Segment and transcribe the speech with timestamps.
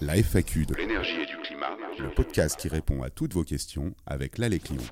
[0.00, 3.94] La FAQ de l'énergie et du climat, le podcast qui répond à toutes vos questions
[4.06, 4.82] avec l'Allée Clion.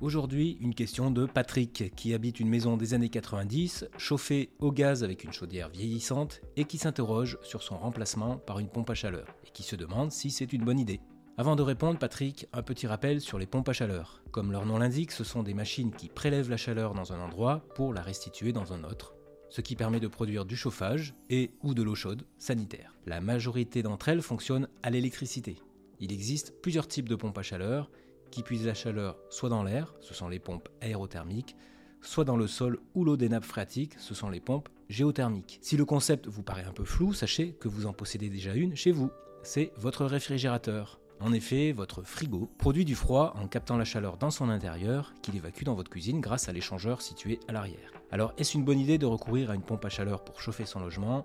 [0.00, 5.04] Aujourd'hui, une question de Patrick, qui habite une maison des années 90, chauffée au gaz
[5.04, 9.28] avec une chaudière vieillissante, et qui s'interroge sur son remplacement par une pompe à chaleur,
[9.46, 11.00] et qui se demande si c'est une bonne idée.
[11.38, 14.22] Avant de répondre, Patrick, un petit rappel sur les pompes à chaleur.
[14.32, 17.64] Comme leur nom l'indique, ce sont des machines qui prélèvent la chaleur dans un endroit
[17.74, 19.14] pour la restituer dans un autre,
[19.52, 22.96] ce qui permet de produire du chauffage et ou de l'eau chaude sanitaire.
[23.04, 25.58] La majorité d'entre elles fonctionnent à l'électricité.
[26.00, 27.90] Il existe plusieurs types de pompes à chaleur
[28.30, 31.54] qui puisent la chaleur soit dans l'air, ce sont les pompes aérothermiques,
[32.00, 35.58] soit dans le sol ou l'eau des nappes phréatiques, ce sont les pompes géothermiques.
[35.60, 38.74] Si le concept vous paraît un peu flou, sachez que vous en possédez déjà une
[38.74, 39.10] chez vous.
[39.42, 41.01] C'est votre réfrigérateur.
[41.24, 45.36] En effet, votre frigo produit du froid en captant la chaleur dans son intérieur qu'il
[45.36, 47.92] évacue dans votre cuisine grâce à l'échangeur situé à l'arrière.
[48.10, 50.80] Alors est-ce une bonne idée de recourir à une pompe à chaleur pour chauffer son
[50.80, 51.24] logement?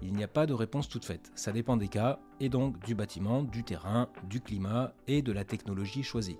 [0.00, 2.94] Il n'y a pas de réponse toute faite, ça dépend des cas et donc du
[2.94, 6.38] bâtiment, du terrain, du climat et de la technologie choisie.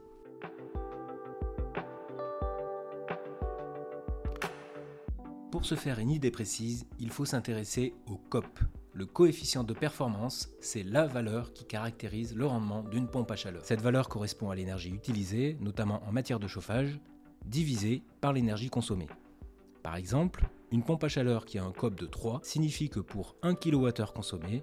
[5.53, 8.59] Pour se faire une idée précise, il faut s'intéresser au COP,
[8.95, 13.65] le coefficient de performance, c'est la valeur qui caractérise le rendement d'une pompe à chaleur.
[13.65, 17.01] Cette valeur correspond à l'énergie utilisée, notamment en matière de chauffage,
[17.45, 19.09] divisée par l'énergie consommée.
[19.83, 23.35] Par exemple, une pompe à chaleur qui a un COP de 3 signifie que pour
[23.43, 24.63] 1 kWh consommé,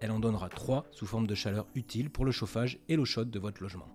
[0.00, 3.30] elle en donnera 3 sous forme de chaleur utile pour le chauffage et l'eau chaude
[3.30, 3.88] de votre logement.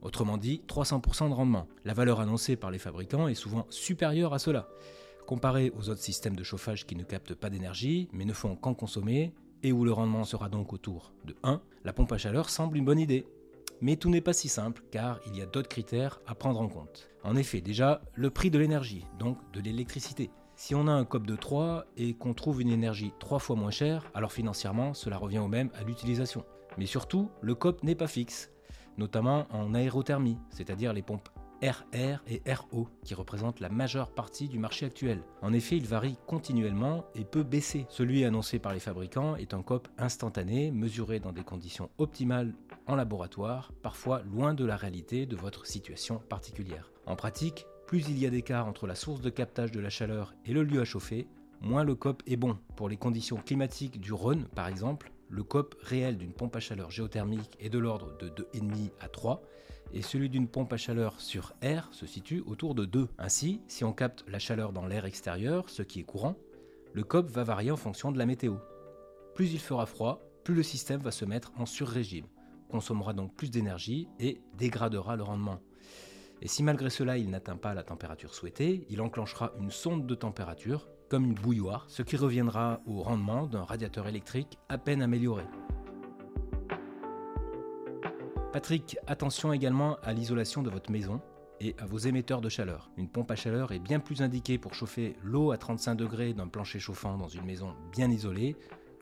[0.00, 1.68] Autrement dit, 300% de rendement.
[1.84, 4.68] La valeur annoncée par les fabricants est souvent supérieure à cela.
[5.26, 8.74] Comparé aux autres systèmes de chauffage qui ne captent pas d'énergie, mais ne font qu'en
[8.74, 12.76] consommer, et où le rendement sera donc autour de 1, la pompe à chaleur semble
[12.76, 13.26] une bonne idée.
[13.80, 16.68] Mais tout n'est pas si simple, car il y a d'autres critères à prendre en
[16.68, 17.08] compte.
[17.24, 20.30] En effet, déjà, le prix de l'énergie, donc de l'électricité.
[20.54, 23.70] Si on a un COP de 3 et qu'on trouve une énergie 3 fois moins
[23.70, 26.44] chère, alors financièrement, cela revient au même à l'utilisation.
[26.78, 28.50] Mais surtout, le COP n'est pas fixe,
[28.98, 31.28] notamment en aérothermie, c'est-à-dire les pompes
[31.62, 35.22] RR et RO, qui représentent la majeure partie du marché actuel.
[35.42, 37.86] En effet, il varie continuellement et peut baisser.
[37.88, 42.54] Celui annoncé par les fabricants est un COP instantané, mesuré dans des conditions optimales
[42.86, 46.90] en laboratoire, parfois loin de la réalité de votre situation particulière.
[47.06, 50.34] En pratique, plus il y a d'écart entre la source de captage de la chaleur
[50.44, 51.28] et le lieu à chauffer,
[51.60, 52.58] moins le COP est bon.
[52.76, 56.90] Pour les conditions climatiques du Rhône, par exemple, le COP réel d'une pompe à chaleur
[56.90, 59.42] géothermique est de l'ordre de 2,5 à 3,
[59.94, 63.08] et celui d'une pompe à chaleur sur air se situe autour de 2.
[63.16, 66.36] Ainsi, si on capte la chaleur dans l'air extérieur, ce qui est courant,
[66.92, 68.56] le COP va varier en fonction de la météo.
[69.34, 72.26] Plus il fera froid, plus le système va se mettre en sur-régime,
[72.68, 75.60] consommera donc plus d'énergie et dégradera le rendement.
[76.44, 80.14] Et si malgré cela il n'atteint pas la température souhaitée, il enclenchera une sonde de
[80.16, 85.44] température, comme une bouilloire, ce qui reviendra au rendement d'un radiateur électrique à peine amélioré.
[88.52, 91.20] Patrick, attention également à l'isolation de votre maison
[91.60, 92.90] et à vos émetteurs de chaleur.
[92.96, 96.48] Une pompe à chaleur est bien plus indiquée pour chauffer l'eau à 35 degrés d'un
[96.48, 98.56] plancher chauffant dans une maison bien isolée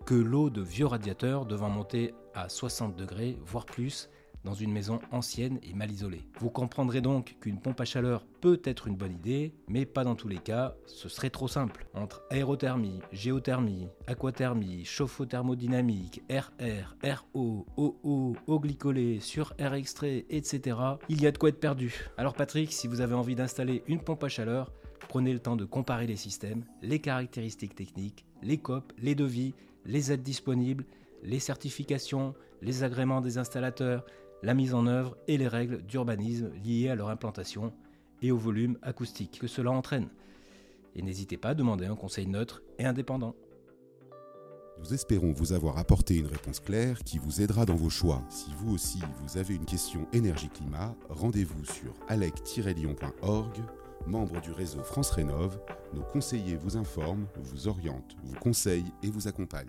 [0.05, 4.11] que l'eau de vieux radiateurs devant monter à 60 degrés, voire plus,
[4.45, 6.23] dans une maison ancienne et mal isolée.
[6.39, 10.15] Vous comprendrez donc qu'une pompe à chaleur peut être une bonne idée, mais pas dans
[10.15, 11.87] tous les cas, ce serait trop simple.
[11.95, 16.97] Entre aérothermie, géothermie, aquathermie, chauffe-eau thermodynamique, RR,
[17.35, 20.77] RO, OO, eau glycolée, sur air extrait, etc.,
[21.09, 22.09] il y a de quoi être perdu.
[22.17, 24.73] Alors Patrick, si vous avez envie d'installer une pompe à chaleur,
[25.09, 30.13] prenez le temps de comparer les systèmes, les caractéristiques techniques, les COP, les devis, les
[30.13, 30.85] aides disponibles,
[31.23, 34.05] les certifications, les agréments des installateurs,
[34.43, 37.73] la mise en œuvre et les règles d'urbanisme liées à leur implantation
[38.23, 40.09] et au volume acoustique que cela entraîne.
[40.95, 43.35] Et n'hésitez pas à demander un conseil neutre et indépendant.
[44.79, 48.23] Nous espérons vous avoir apporté une réponse claire qui vous aidera dans vos choix.
[48.31, 53.59] Si vous aussi vous avez une question énergie-climat, rendez-vous sur alec-lyon.org,
[54.07, 55.61] membre du réseau France Rénov.
[55.93, 59.69] Nos conseillers vous informent, vous orientent, vous conseillent et vous accompagnent.